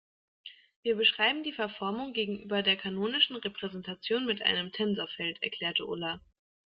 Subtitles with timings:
[0.81, 6.19] Wir beschreiben die Verformung gegenüber der kanonischen Repräsentation mit einem Tensorfeld, erklärte Ulla.